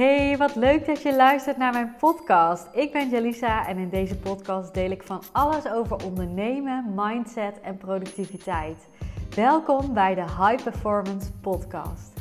[0.00, 2.68] Hey, wat leuk dat je luistert naar mijn podcast.
[2.72, 7.76] Ik ben Jalisa en in deze podcast deel ik van alles over ondernemen, mindset en
[7.76, 8.88] productiviteit.
[9.34, 12.12] Welkom bij de High Performance Podcast.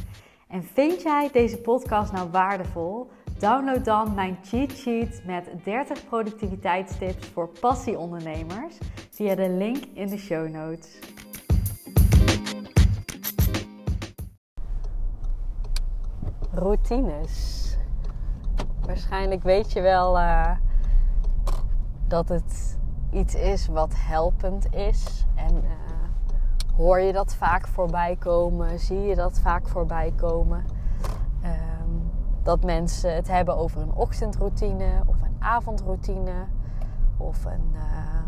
[0.48, 3.10] En vind jij deze podcast nou waardevol?
[3.38, 8.78] Download dan mijn cheat sheet met 30 productiviteitstips voor passieondernemers
[9.10, 11.00] via de link in de show notes.
[16.54, 17.69] Routines.
[18.90, 20.52] Waarschijnlijk weet je wel uh,
[22.08, 22.78] dat het
[23.12, 25.26] iets is wat helpend is.
[25.36, 25.70] En uh,
[26.76, 28.80] hoor je dat vaak voorbij komen?
[28.80, 30.66] Zie je dat vaak voorbij komen?
[31.44, 32.12] Um,
[32.44, 36.46] dat mensen het hebben over een ochtendroutine of een avondroutine
[37.18, 38.20] of een uh,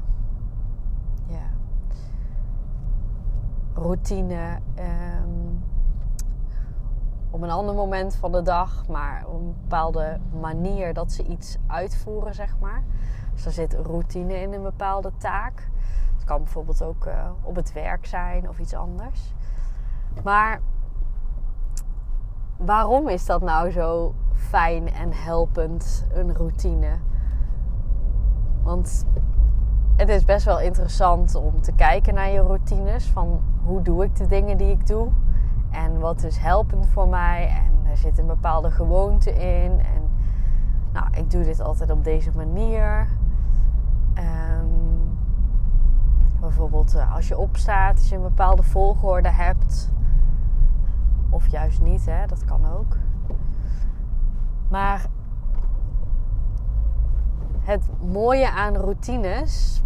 [3.74, 4.60] routine.
[4.80, 5.71] Um,
[7.32, 11.58] op een ander moment van de dag, maar op een bepaalde manier dat ze iets
[11.68, 12.84] uitvoeren, zeg maar.
[13.34, 15.70] Dus er zit routine in een bepaalde taak.
[16.14, 19.34] Het kan bijvoorbeeld ook uh, op het werk zijn of iets anders.
[20.24, 20.62] Maar
[22.58, 26.98] waarom is dat nou zo fijn en helpend, een routine?
[28.64, 29.06] Want
[29.96, 33.06] het is best wel interessant om te kijken naar je routines.
[33.06, 35.12] Van hoe doe ik de dingen die ik doe?
[35.72, 37.48] En wat is helpend voor mij?
[37.48, 39.80] En er zit een bepaalde gewoonte in.
[39.80, 40.10] En
[40.94, 43.08] nou, ik doe dit altijd op deze manier.
[44.18, 45.18] Um,
[46.40, 49.92] bijvoorbeeld uh, als je opstaat, als je een bepaalde volgorde hebt.
[51.30, 52.26] Of juist niet, hè?
[52.26, 52.98] dat kan ook.
[54.68, 55.06] Maar
[57.60, 59.84] het mooie aan routines.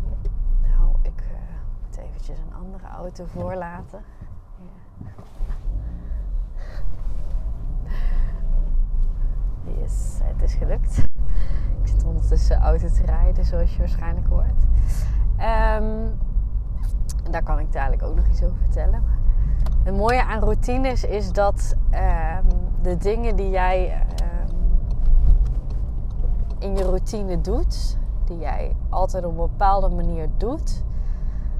[0.61, 1.37] Nou, ik uh,
[1.85, 3.99] moet eventjes een andere auto voorlaten.
[10.23, 10.97] Het is gelukt.
[11.81, 14.63] Ik zit ondertussen auto te rijden, zoals je waarschijnlijk hoort.
[15.81, 16.19] Um,
[17.31, 19.03] daar kan ik dadelijk ook nog iets over vertellen.
[19.83, 22.47] Het mooie aan routines is dat um,
[22.81, 24.57] de dingen die jij um,
[26.59, 30.83] in je routine doet, die jij altijd op een bepaalde manier doet,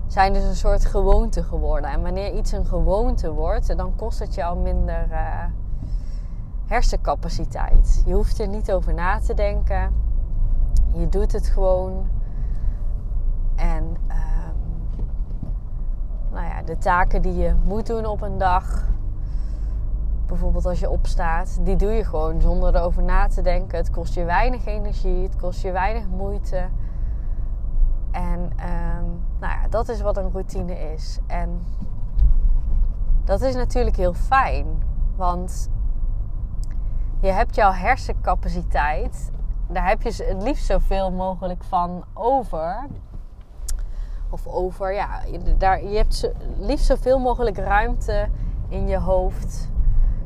[0.08, 1.90] zijn dus een soort gewoonte geworden.
[1.90, 5.08] En wanneer iets een gewoonte wordt, dan kost het jou minder.
[5.12, 5.44] Uh,
[6.66, 8.04] hersencapaciteit.
[8.06, 9.94] Je hoeft er niet over na te denken.
[10.92, 12.08] Je doet het gewoon.
[13.56, 14.56] En um,
[16.32, 18.88] nou ja, de taken die je moet doen op een dag,
[20.28, 23.78] bijvoorbeeld als je opstaat, die doe je gewoon zonder erover na te denken.
[23.78, 26.66] Het kost je weinig energie, het kost je weinig moeite.
[28.12, 31.20] En um, nou ja, dat is wat een routine is.
[31.28, 31.62] En
[33.24, 34.66] dat is natuurlijk heel fijn,
[35.16, 35.70] want
[37.26, 39.32] je hebt jouw hersencapaciteit.
[39.68, 42.86] Daar heb je het liefst zoveel mogelijk van over.
[44.30, 45.20] Of over, ja.
[45.58, 48.30] Daar, je hebt liefst zoveel mogelijk ruimte
[48.68, 49.70] in je hoofd.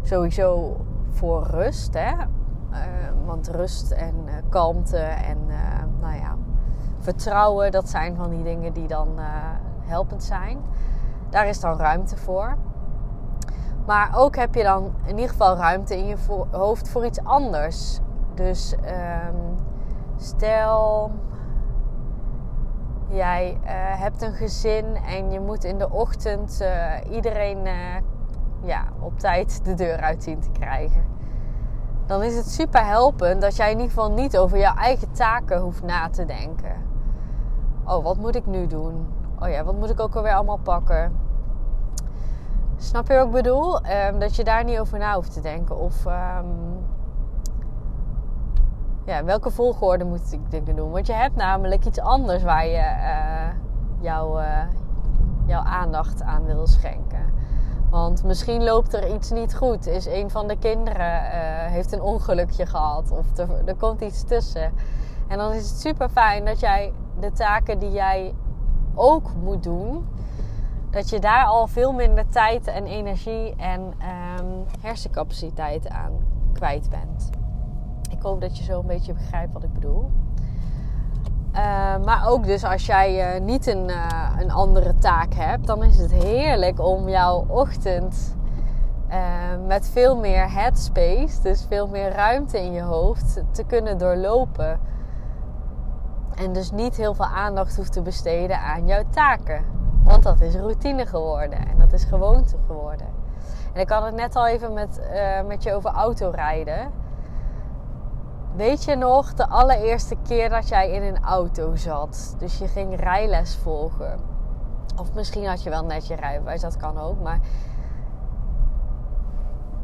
[0.01, 0.77] Sowieso
[1.09, 2.11] voor rust, hè.
[2.11, 2.77] Uh,
[3.25, 5.57] want rust en uh, kalmte en uh,
[6.01, 6.37] nou ja,
[6.99, 9.07] vertrouwen, dat zijn van die dingen die dan
[9.85, 10.57] helpend zijn.
[11.29, 12.57] Daar is dan ruimte voor.
[13.89, 16.15] Maar ook heb je dan in ieder geval ruimte in je
[16.51, 17.99] hoofd voor iets anders.
[18.33, 19.57] Dus um,
[20.17, 21.11] stel,
[23.07, 23.69] jij uh,
[24.01, 27.73] hebt een gezin en je moet in de ochtend uh, iedereen uh,
[28.61, 31.03] ja, op tijd de deur uit zien te krijgen.
[32.05, 35.59] Dan is het super helpend dat jij in ieder geval niet over jouw eigen taken
[35.59, 36.75] hoeft na te denken.
[37.85, 39.07] Oh, wat moet ik nu doen?
[39.39, 41.27] Oh ja, wat moet ik ook alweer allemaal pakken?
[42.81, 43.85] Snap je wat ik bedoel?
[43.85, 45.77] Um, dat je daar niet over na hoeft te denken.
[45.77, 46.85] Of um,
[49.05, 50.91] ja, welke volgorde moet ik dingen doen?
[50.91, 53.47] Want je hebt namelijk iets anders waar je uh,
[53.99, 54.61] jouw, uh,
[55.45, 57.33] jouw aandacht aan wil schenken.
[57.89, 59.87] Want misschien loopt er iets niet goed.
[59.87, 61.31] Is een van de kinderen uh,
[61.71, 63.11] heeft een ongelukje gehad.
[63.11, 64.73] Of er, er komt iets tussen.
[65.27, 68.35] En dan is het super fijn dat jij de taken die jij
[68.95, 70.07] ook moet doen
[70.91, 76.11] dat je daar al veel minder tijd en energie en um, hersencapaciteit aan
[76.53, 77.29] kwijt bent.
[78.09, 80.11] Ik hoop dat je zo een beetje begrijpt wat ik bedoel.
[81.53, 85.83] Uh, maar ook dus als jij uh, niet een, uh, een andere taak hebt, dan
[85.83, 88.37] is het heerlijk om jouw ochtend
[89.67, 94.79] met veel meer headspace, dus veel meer ruimte in je hoofd, te kunnen doorlopen.
[96.35, 99.78] En dus niet heel veel aandacht hoeft te besteden aan jouw taken.
[100.03, 103.07] Want dat is routine geworden en dat is gewoonte geworden.
[103.73, 106.91] En ik had het net al even met, uh, met je over autorijden.
[108.55, 112.35] Weet je nog de allereerste keer dat jij in een auto zat?
[112.37, 114.19] Dus je ging rijles volgen.
[114.97, 117.21] Of misschien had je wel net je rijbewijs, dat kan ook.
[117.21, 117.39] Maar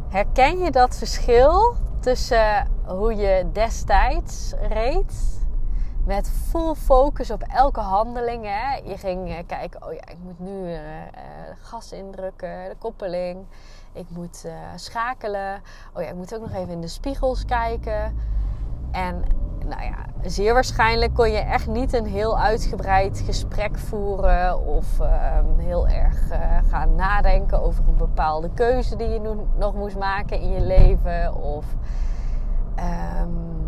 [0.10, 5.45] herken je dat verschil tussen hoe je destijds reed?
[6.06, 8.44] Met full focus op elke handeling.
[8.44, 8.76] Hè?
[8.92, 10.80] Je ging eh, kijken, oh ja, ik moet nu uh,
[11.62, 13.46] gas indrukken, de koppeling.
[13.94, 15.62] Ik moet schakelen.
[15.94, 18.18] Oh ja, ik moet ook nog even in de spiegels kijken.
[18.92, 19.24] En
[19.66, 25.58] nou ja, zeer waarschijnlijk kon je echt niet een heel uitgebreid gesprek voeren of ehm,
[25.58, 26.28] heel erg
[26.70, 31.36] gaan nadenken over een bepaalde keuze die je nog moest maken in je leven.
[31.36, 31.66] Of
[32.80, 33.65] um,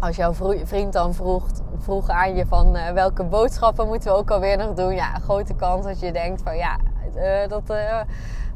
[0.00, 0.32] als jouw
[0.64, 1.46] vriend dan vroeg,
[1.78, 4.94] vroeg aan je van uh, welke boodschappen moeten we ook alweer nog doen.
[4.94, 6.76] Ja, grote kans dat je denkt van ja,
[7.16, 7.62] uh, dat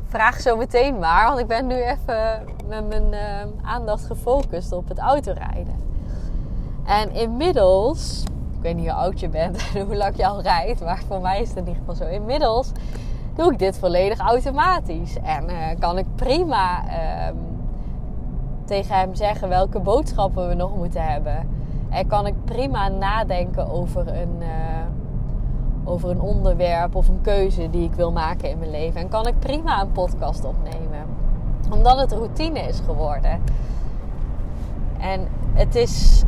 [0.08, 1.26] vraag zo meteen maar.
[1.26, 3.14] Want ik ben nu even met mijn
[3.62, 5.82] aandacht gefocust op het autorijden.
[6.84, 8.22] En inmiddels,
[8.56, 11.20] ik weet niet hoe oud je bent en hoe lang je al rijdt, maar voor
[11.20, 12.04] mij is het in ieder geval zo.
[12.04, 12.72] Inmiddels
[13.34, 15.16] doe ik dit volledig automatisch.
[15.22, 15.46] En
[15.78, 17.36] kan ik prima uh,
[18.70, 21.48] tegen hem zeggen welke boodschappen we nog moeten hebben.
[21.88, 24.48] En kan ik prima nadenken over een, uh,
[25.84, 29.00] over een onderwerp of een keuze die ik wil maken in mijn leven.
[29.00, 31.04] En kan ik prima een podcast opnemen.
[31.70, 33.42] Omdat het routine is geworden.
[34.98, 36.24] En het is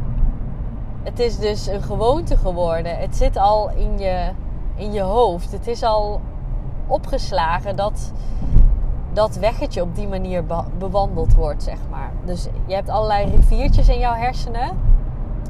[1.02, 2.98] het is dus een gewoonte geworden.
[2.98, 4.30] Het zit al in je,
[4.74, 5.52] in je hoofd.
[5.52, 6.20] Het is al
[6.86, 8.12] opgeslagen dat
[9.12, 10.44] dat weggetje op die manier
[10.78, 12.10] bewandeld wordt, zeg maar.
[12.24, 14.70] Dus je hebt allerlei riviertjes in jouw hersenen.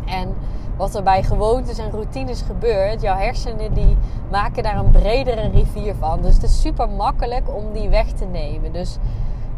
[0.06, 0.34] En
[0.76, 3.96] wat er bij gewoontes en routines gebeurt, jouw hersenen die
[4.30, 6.22] maken daar een bredere rivier van.
[6.22, 8.72] Dus het is super makkelijk om die weg te nemen.
[8.72, 8.98] Dus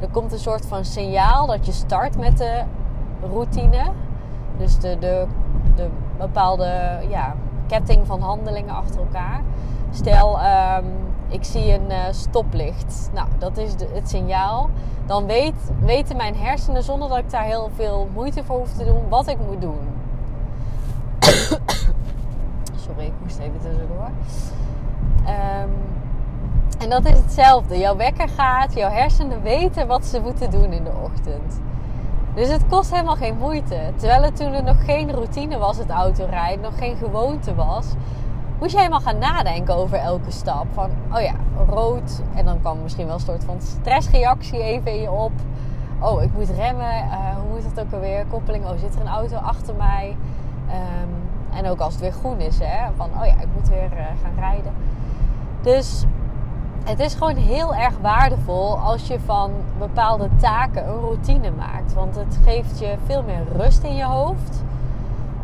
[0.01, 2.63] er komt een soort van signaal dat je start met de
[3.33, 3.91] routine.
[4.59, 5.27] Dus de, de
[5.77, 7.35] de bepaalde ja,
[7.67, 9.41] ketting van handelingen achter elkaar.
[9.91, 10.85] Stel, um,
[11.29, 13.11] ik zie een uh, stoplicht.
[13.13, 14.71] Nou, dat is de, het signaal.
[15.07, 18.85] Dan weet, weten mijn hersenen, zonder dat ik daar heel veel moeite voor hoef te
[18.85, 19.79] doen, wat ik moet doen.
[22.87, 24.11] Sorry, ik moest even tussendoor.
[25.27, 25.73] Um,
[26.79, 27.79] en dat is hetzelfde.
[27.79, 31.61] Jouw wekker gaat, jouw hersenen weten wat ze moeten doen in de ochtend.
[32.35, 33.93] Dus het kost helemaal geen moeite.
[33.97, 37.87] Terwijl het toen er nog geen routine was, het autorijden, nog geen gewoonte was,
[38.59, 40.67] moest je helemaal gaan nadenken over elke stap.
[40.73, 41.35] Van, oh ja,
[41.69, 42.23] rood.
[42.35, 45.33] En dan kwam misschien wel een soort van stressreactie even in je op.
[46.01, 47.05] Oh, ik moet remmen.
[47.05, 48.25] Uh, hoe moet het ook alweer?
[48.27, 48.65] Koppeling.
[48.65, 50.17] Oh, zit er een auto achter mij?
[50.69, 51.15] Um,
[51.57, 52.93] en ook als het weer groen is, hè.
[52.97, 54.73] Van, oh ja, ik moet weer uh, gaan rijden.
[55.61, 56.05] Dus
[56.85, 61.95] het is gewoon heel erg waardevol als je van bepaalde taken een routine maakt.
[61.95, 64.63] Want het geeft je veel meer rust in je hoofd.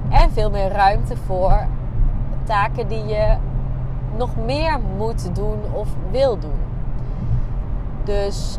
[0.08, 1.66] En veel meer ruimte voor
[2.44, 3.36] taken die je
[4.16, 6.58] nog meer moet doen of wil doen.
[8.04, 8.58] Dus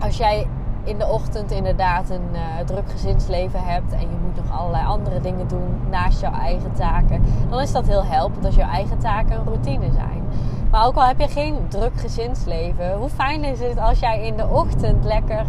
[0.00, 0.46] als jij
[0.84, 5.20] in de ochtend inderdaad een uh, druk gezinsleven hebt en je moet nog allerlei andere
[5.20, 9.36] dingen doen naast jouw eigen taken, dan is dat heel helpend als jouw eigen taken
[9.36, 10.22] een routine zijn.
[10.70, 14.36] Maar ook al heb je geen druk gezinsleven, hoe fijn is het als jij in
[14.36, 15.44] de ochtend lekker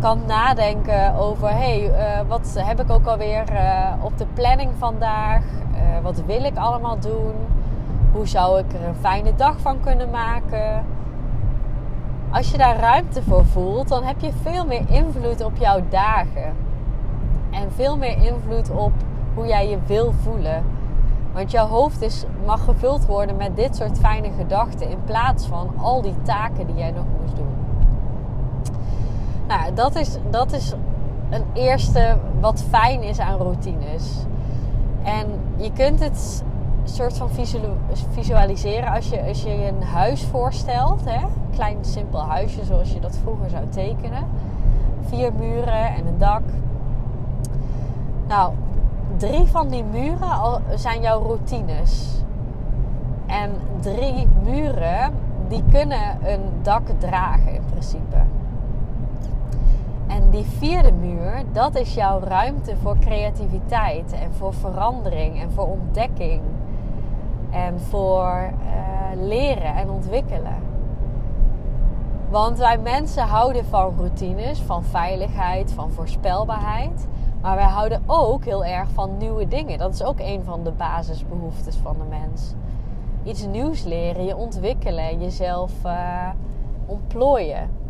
[0.00, 4.70] kan nadenken over: hé, hey, uh, wat heb ik ook alweer uh, op de planning
[4.78, 5.42] vandaag?
[5.96, 7.34] Uh, wat wil ik allemaal doen?
[8.12, 10.84] Hoe zou ik er een fijne dag van kunnen maken?
[12.30, 16.54] Als je daar ruimte voor voelt, dan heb je veel meer invloed op jouw dagen.
[17.50, 18.92] En veel meer invloed op
[19.34, 20.64] hoe jij je wil voelen.
[21.32, 25.70] Want jouw hoofd is, mag gevuld worden met dit soort fijne gedachten in plaats van
[25.76, 27.54] al die taken die jij nog moest doen.
[29.46, 30.74] Nou, dat is, dat is
[31.30, 34.26] een eerste wat fijn is aan routines.
[35.06, 36.44] En je kunt het
[36.84, 37.28] soort van
[38.10, 41.00] visualiseren als je, als je een huis voorstelt.
[41.04, 41.26] Hè?
[41.54, 44.24] Klein simpel huisje zoals je dat vroeger zou tekenen.
[45.08, 46.42] Vier muren en een dak.
[48.28, 48.52] Nou,
[49.16, 52.22] drie van die muren zijn jouw routines.
[53.26, 55.12] En drie muren,
[55.48, 58.16] die kunnen een dak dragen in principe.
[60.36, 66.40] Die vierde muur, dat is jouw ruimte voor creativiteit en voor verandering en voor ontdekking.
[67.50, 70.56] En voor uh, leren en ontwikkelen.
[72.30, 77.06] Want wij mensen houden van routines, van veiligheid, van voorspelbaarheid.
[77.40, 79.78] Maar wij houden ook heel erg van nieuwe dingen.
[79.78, 82.54] Dat is ook een van de basisbehoeftes van de mens.
[83.24, 86.28] Iets nieuws leren, je ontwikkelen, jezelf uh,
[86.86, 87.84] ontplooien.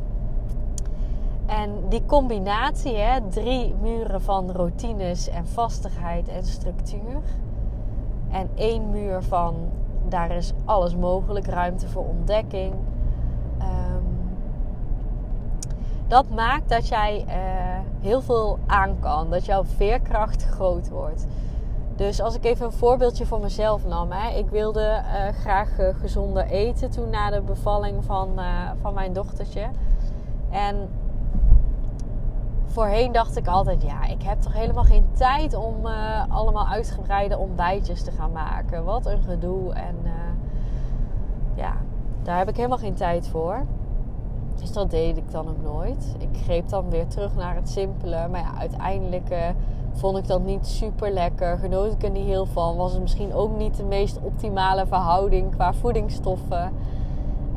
[1.47, 7.21] En die combinatie, hè, drie muren van routines en vastigheid en structuur.
[8.31, 9.55] En één muur van
[10.09, 12.75] daar is alles mogelijk, ruimte voor ontdekking.
[13.59, 14.03] Ehm,
[16.09, 17.33] dat maakt dat jij uh,
[18.01, 21.27] heel veel aan kan, dat jouw veerkracht groot wordt.
[21.97, 24.11] Dus als ik even een voorbeeldje voor mezelf nam.
[24.11, 24.39] Hè.
[24.39, 28.29] Ik wilde uh, graag uh, gezonder eten toen na de bevalling van,
[28.81, 29.69] van mijn dochtertje.
[30.51, 30.89] En
[32.77, 37.39] voorheen dacht ik altijd, ja, ik heb toch helemaal geen tijd om uh, allemaal uitgebreide
[37.39, 38.85] ontbijtjes te gaan maken.
[38.85, 39.73] Wat een gedoe.
[39.73, 40.11] En uh,
[41.55, 41.73] ja,
[42.23, 43.65] daar heb ik helemaal geen tijd voor.
[44.57, 46.15] Dus dat deed ik dan ook nooit.
[46.19, 48.29] Ik greep dan weer terug naar het simpele.
[48.29, 49.39] Maar ja, uiteindelijk uh,
[49.93, 51.59] vond ik dat niet super lekker.
[51.59, 52.77] Genoot ik er niet heel van.
[52.77, 56.73] Was het misschien ook niet de meest optimale verhouding qua voedingsstoffen.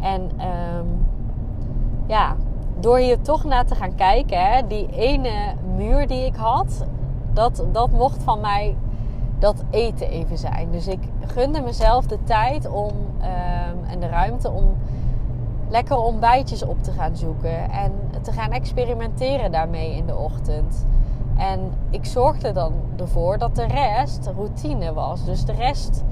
[0.02, 1.08] En um,
[2.08, 2.36] ja,
[2.80, 6.86] door hier toch naar te gaan kijken, hè, die ene muur die ik had,
[7.34, 8.76] dat, dat mocht van mij
[9.40, 10.72] dat eten even zijn.
[10.72, 14.78] Dus ik gunde mezelf de tijd om, um, en de ruimte om
[15.70, 20.86] lekker ontbijtjes op te gaan zoeken en te gaan experimenteren daarmee in de ochtend.
[21.38, 21.60] En
[21.90, 25.26] ik zorgde dan ervoor dat de rest routine was.
[25.26, 26.04] Dus de rest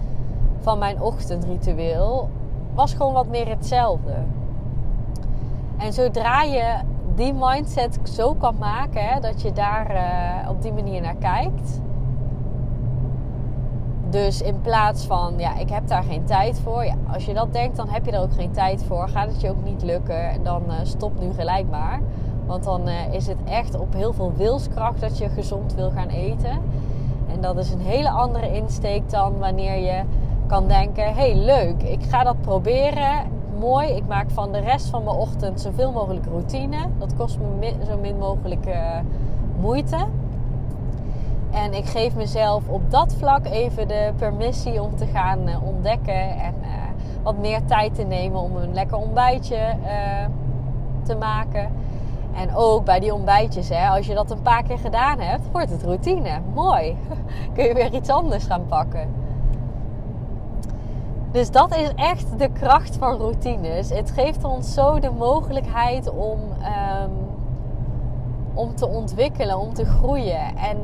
[0.60, 2.30] van mijn ochtendritueel
[2.74, 4.14] was gewoon wat meer hetzelfde.
[5.78, 6.76] En zodra je
[7.16, 11.82] die mindset zo kan maken, hè, dat je daar uh, op die manier naar kijkt.
[14.10, 16.86] Dus in plaats van, ja, ik heb daar geen tijd voor.
[16.86, 19.08] Ja, als je dat denkt, dan heb je er ook geen tijd voor.
[19.08, 22.00] Gaat het je ook niet lukken, en dan uh, stop nu gelijk maar.
[22.46, 26.10] Want dan uh, is het echt op heel veel wilskracht dat je gezond wil gaan
[26.10, 26.62] eten.
[27.32, 30.02] En dat is een hele andere insteek dan wanneer je
[30.48, 33.88] kan denken: hey, leuk, ik ga dat proberen mooi.
[33.88, 36.78] Ik maak van de rest van mijn ochtend zoveel mogelijk routine.
[36.98, 39.00] Dat kost me zo min mogelijk uh,
[39.60, 39.98] moeite.
[41.52, 46.40] En ik geef mezelf op dat vlak even de permissie om te gaan uh, ontdekken.
[46.40, 46.68] En uh,
[47.24, 49.76] wat meer tijd te nemen om een lekker ontbijtje
[51.04, 51.72] te maken.
[52.36, 55.70] En ook bij die ontbijtjes, hè, als je dat een paar keer gedaan hebt, wordt
[55.70, 56.40] het routine.
[56.54, 56.98] Mooi.
[57.54, 59.27] Kun je weer iets anders gaan pakken.
[61.38, 63.90] Dus dat is echt de kracht van routines.
[63.90, 67.12] Het geeft ons zo de mogelijkheid om, um,
[68.54, 70.56] om te ontwikkelen, om te groeien.
[70.58, 70.78] En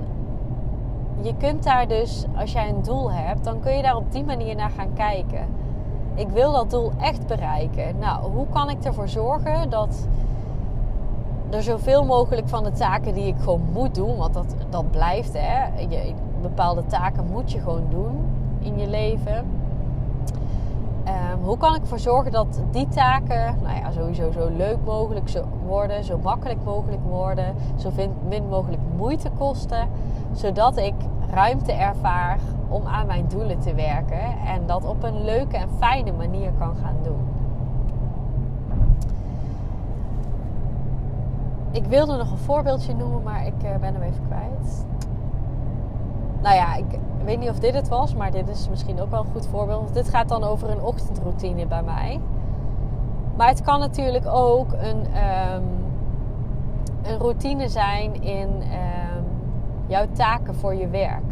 [1.22, 4.24] je kunt daar dus, als jij een doel hebt, dan kun je daar op die
[4.24, 5.48] manier naar gaan kijken.
[6.16, 7.98] Ik wil dat doel echt bereiken.
[8.00, 10.08] Nou, hoe kan ik ervoor zorgen dat
[11.50, 15.34] er zoveel mogelijk van de taken die ik gewoon moet doen, want dat, dat blijft
[15.34, 15.82] hè.
[15.90, 18.26] Je, bepaalde taken moet je gewoon doen
[18.60, 19.62] in je leven
[21.08, 25.30] Um, hoe kan ik ervoor zorgen dat die taken nou ja, sowieso zo leuk mogelijk
[25.66, 27.90] worden, zo makkelijk mogelijk worden, zo
[28.28, 29.88] min mogelijk moeite kosten,
[30.32, 30.94] zodat ik
[31.30, 36.12] ruimte ervaar om aan mijn doelen te werken en dat op een leuke en fijne
[36.12, 37.28] manier kan gaan doen.
[41.72, 44.86] Ik wilde nog een voorbeeldje noemen, maar ik uh, ben hem even kwijt.
[46.42, 49.10] Nou ja, ik, ik weet niet of dit het was, maar dit is misschien ook
[49.10, 49.94] wel een goed voorbeeld.
[49.94, 52.20] Dit gaat dan over een ochtendroutine bij mij.
[53.36, 55.64] Maar het kan natuurlijk ook een, um,
[57.04, 59.24] een routine zijn in um,
[59.88, 61.32] jouw taken voor je werk.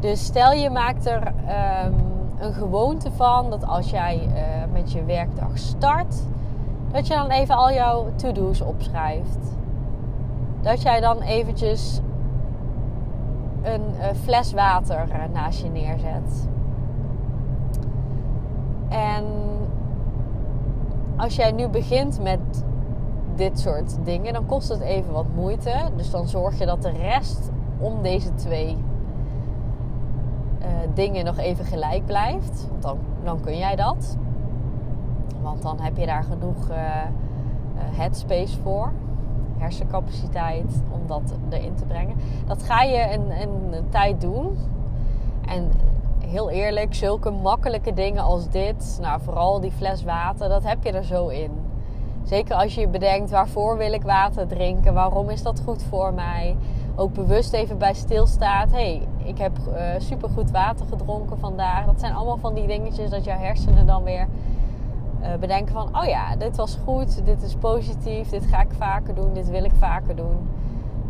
[0.00, 1.26] Dus stel je maakt er
[1.86, 1.94] um,
[2.38, 6.22] een gewoonte van dat als jij uh, met je werkdag start,
[6.92, 9.56] dat je dan even al jouw to-do's opschrijft.
[10.60, 12.00] Dat jij dan eventjes
[13.66, 16.48] een uh, fles water uh, naast je neerzet.
[18.88, 19.24] En
[21.16, 22.64] als jij nu begint met
[23.34, 25.74] dit soort dingen, dan kost het even wat moeite.
[25.96, 28.76] Dus dan zorg je dat de rest om deze twee
[30.60, 32.68] uh, dingen nog even gelijk blijft.
[32.80, 34.16] Dan, dan kun jij dat.
[35.42, 36.68] Want dan heb je daar genoeg
[37.74, 38.92] headspace voor
[39.58, 42.16] hersencapaciteit om dat erin te brengen.
[42.46, 43.30] Dat ga je een,
[43.72, 44.58] een, tijd doen.
[45.48, 45.70] En
[46.18, 50.92] heel eerlijk, zulke makkelijke dingen als dit, nou vooral die fles water, dat heb je
[50.92, 51.50] er zo in.
[52.24, 56.56] Zeker als je bedenkt waarvoor wil ik water drinken, waarom is dat goed voor mij.
[56.96, 58.72] Ook bewust even bij stilstaat.
[58.72, 61.86] hey, ik heb uh, supergoed water gedronken vandaag.
[61.86, 64.26] Dat zijn allemaal van die dingetjes dat jouw hersenen dan weer
[65.40, 69.32] bedenken van, oh ja, dit was goed, dit is positief, dit ga ik vaker doen,
[69.32, 70.48] dit wil ik vaker doen.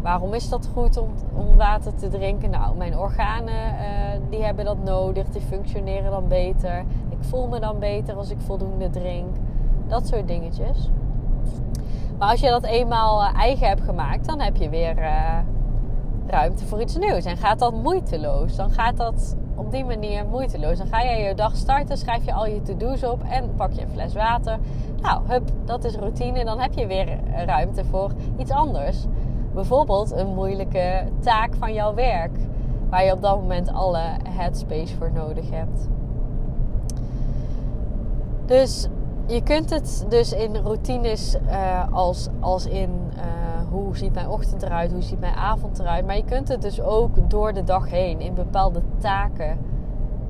[0.03, 2.51] Waarom is dat goed om, om water te drinken?
[2.51, 6.79] Nou, mijn organen uh, die hebben dat nodig, die functioneren dan beter.
[7.09, 9.37] Ik voel me dan beter als ik voldoende drink.
[9.87, 10.91] Dat soort dingetjes.
[12.19, 14.95] Maar als je dat eenmaal eh, eigen hebt gemaakt, dan heb je weer
[16.27, 17.25] ruimte voor iets nieuws.
[17.25, 18.57] En gaat dat moeiteloos.
[18.57, 20.79] Dan gaat dat op die manier moeiteloos.
[20.79, 23.83] Dan ga je je dag starten, schrijf je al je to-do's op en pak je
[23.83, 24.59] een fles water.
[25.01, 26.45] Nou, hup, dat is routine.
[26.45, 29.05] Dan heb je weer ruimte voor iets anders.
[29.55, 32.39] Bijvoorbeeld een moeilijke taak van jouw werk.
[32.91, 35.89] Waar je op dat moment alle headspace voor nodig hebt.
[38.47, 38.89] Dus
[39.27, 43.23] je kunt het dus in routines uh, als, als in uh,
[43.85, 46.07] hoe ziet mijn ochtend eruit, hoe ziet mijn avond eruit.
[46.07, 49.51] Maar je kunt het dus ook door de dag heen in bepaalde taken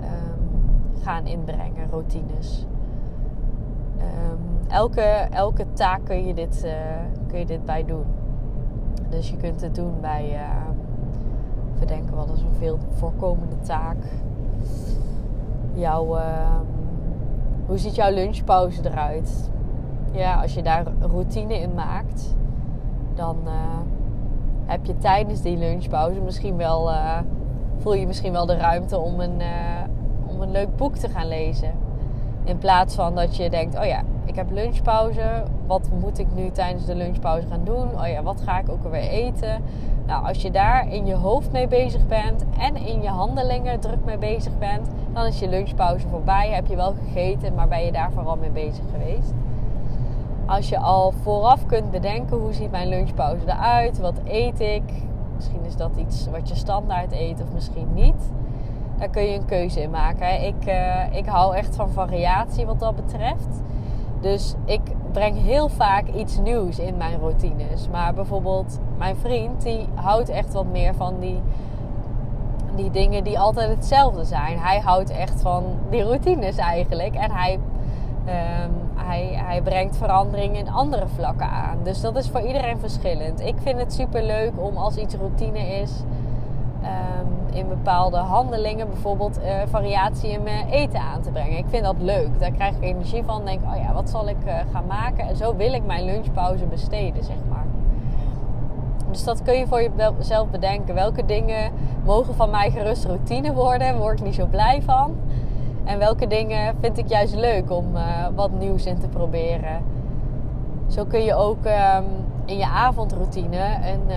[0.00, 2.66] um, gaan inbrengen, routines.
[3.98, 5.00] Um, elke,
[5.30, 6.72] elke taak kun je, dit, uh,
[7.26, 8.04] kun je dit bij doen.
[9.08, 10.40] Dus je kunt het doen bij, uh,
[11.76, 13.96] verdenken wat is een veel voorkomende taak.
[15.72, 16.18] Jouw,
[17.66, 19.50] hoe ziet jouw lunchpauze eruit?
[20.12, 22.36] Ja, als je daar routine in maakt,
[23.16, 23.52] dan uh,
[24.64, 27.18] heb je tijdens die lunchpauze misschien wel, uh,
[27.78, 29.42] voel je misschien wel de ruimte om een,
[30.26, 31.72] om een leuk boek te gaan lezen.
[32.44, 35.42] In plaats van dat je denkt, oh ja, ik heb lunchpauze.
[35.66, 38.00] Wat moet ik nu tijdens de lunchpauze gaan doen?
[38.00, 39.62] Oh ja, wat ga ik ook alweer eten?
[40.06, 44.04] Nou, als je daar in je hoofd mee bezig bent en in je handelingen druk
[44.04, 46.50] mee bezig bent, dan is je lunchpauze voorbij.
[46.50, 49.32] Heb je wel gegeten, maar ben je daar vooral mee bezig geweest?
[50.46, 54.82] Als je al vooraf kunt bedenken hoe ziet mijn lunchpauze eruit, wat eet ik,
[55.34, 58.32] misschien is dat iets wat je standaard eet of misschien niet.
[58.98, 60.42] Daar kun je een keuze in maken.
[60.42, 63.62] Ik, uh, ik hou echt van variatie wat dat betreft.
[64.20, 64.80] Dus ik
[65.12, 67.88] breng heel vaak iets nieuws in mijn routines.
[67.88, 71.40] Maar bijvoorbeeld mijn vriend, die houdt echt wat meer van die,
[72.74, 74.58] die dingen die altijd hetzelfde zijn.
[74.58, 77.14] Hij houdt echt van die routines eigenlijk.
[77.14, 77.58] En hij,
[78.26, 81.78] um, hij, hij brengt verandering in andere vlakken aan.
[81.82, 83.40] Dus dat is voor iedereen verschillend.
[83.40, 85.92] Ik vind het super leuk om als iets routine is.
[86.82, 91.58] Um, in bepaalde handelingen, bijvoorbeeld uh, variatie in mijn eten aan te brengen.
[91.58, 92.40] Ik vind dat leuk.
[92.40, 93.44] Daar krijg ik energie van.
[93.44, 95.28] Denk, oh ja, wat zal ik uh, gaan maken?
[95.28, 97.64] En zo wil ik mijn lunchpauze besteden, zeg maar.
[99.10, 100.94] Dus dat kun je voor jezelf bedenken.
[100.94, 101.72] Welke dingen
[102.04, 103.98] mogen van mij gerust routine worden?
[103.98, 105.16] Word ik niet zo blij van.
[105.86, 109.82] En welke dingen vind ik juist leuk om uh, wat nieuws in te proberen?
[110.86, 112.04] Zo kun je ook um,
[112.44, 114.10] in je avondroutine een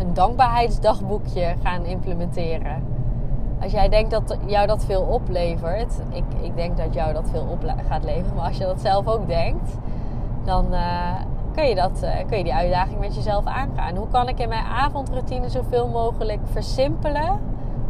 [0.00, 2.82] een dankbaarheidsdagboekje gaan implementeren.
[3.62, 7.46] Als jij denkt dat jou dat veel oplevert, ik, ik denk dat jou dat veel
[7.50, 9.76] op gaat leveren, maar als je dat zelf ook denkt,
[10.44, 10.66] dan
[11.54, 13.96] kun, je dat, uh, kun je die uitdaging met jezelf aangaan.
[13.96, 17.40] Hoe kan ik in mijn avondroutine zoveel mogelijk versimpelen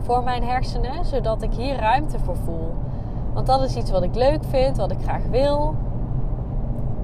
[0.03, 2.75] voor mijn hersenen, zodat ik hier ruimte voor voel?
[3.33, 5.75] Want dat is iets wat ik leuk vind, wat ik graag wil.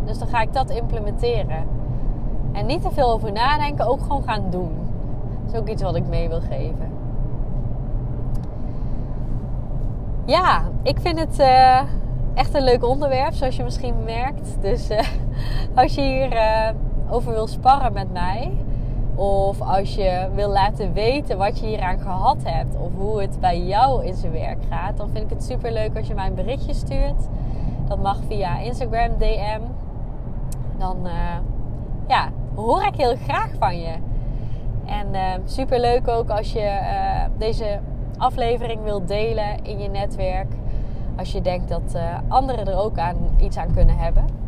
[0.04, 1.66] Dus dan ga ik dat implementeren.
[2.52, 4.72] En niet te veel over nadenken, ook gewoon gaan doen.
[5.44, 6.90] Dat is ook iets wat ik mee wil geven.
[10.24, 11.80] Ja, ik vind het uh,
[12.35, 14.56] echt een leuk onderwerp, zoals je misschien merkt.
[14.61, 14.98] Dus uh,
[15.80, 16.68] als je hier uh,
[17.11, 18.52] over wil sparren met mij,
[19.16, 23.61] of als je wil laten weten wat je hieraan gehad hebt, of hoe het bij
[23.61, 26.35] jou in zijn werk gaat, dan vind ik het super leuk als je mij een
[26.35, 27.29] berichtje stuurt.
[27.88, 29.61] Dat mag via Instagram DM.
[30.79, 31.09] Dan
[32.09, 33.94] ja, hoor ik heel graag van je.
[34.85, 37.79] En uh, ehm, super leuk ook als je uh, deze
[38.16, 40.52] aflevering wilt delen in je netwerk.
[41.16, 41.96] Als je denkt dat
[42.29, 44.45] anderen er ook aan, iets aan kunnen hebben.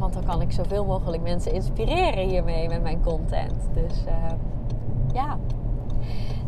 [0.00, 3.54] Want dan kan ik zoveel mogelijk mensen inspireren hiermee met mijn content.
[3.74, 4.36] Dus ehm,
[5.12, 5.38] ja.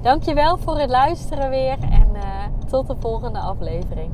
[0.01, 1.79] Dankjewel voor het luisteren weer.
[1.91, 2.13] En
[2.73, 4.11] tot de volgende aflevering.